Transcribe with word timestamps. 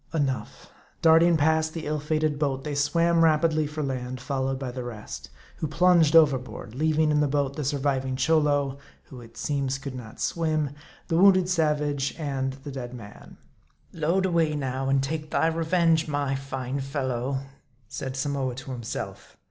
Enough: 0.15 0.71
darting 1.03 1.37
past 1.37 1.75
the 1.75 1.85
ill 1.85 1.99
fated 1.99 2.39
boat, 2.39 2.63
they 2.63 2.73
swam 2.73 3.23
rap 3.23 3.45
idly 3.45 3.67
for 3.67 3.83
land, 3.83 4.19
followed 4.19 4.57
by 4.57 4.71
the 4.71 4.83
rest; 4.83 5.29
who 5.57 5.67
plunged 5.67 6.15
overboard, 6.15 6.73
leaving 6.73 7.11
in 7.11 7.19
the 7.19 7.27
boat 7.27 7.55
the 7.55 7.63
surviving 7.63 8.15
Cholo 8.15 8.79
who 9.03 9.21
it 9.21 9.37
seems 9.37 9.77
could 9.77 9.93
not 9.93 10.19
swim 10.19 10.71
the 11.07 11.17
wounded 11.17 11.47
savage, 11.47 12.15
and 12.17 12.53
the 12.63 12.71
dead 12.71 12.95
man. 12.95 13.37
"Load 13.93 14.25
away 14.25 14.55
now, 14.55 14.89
and 14.89 15.03
take 15.03 15.29
thy 15.29 15.45
revenge, 15.45 16.07
my 16.07 16.33
fine 16.33 16.79
fellow," 16.79 17.37
said 17.87 18.17
Samoa 18.17 18.55
to 18.55 18.71
himself. 18.71 19.37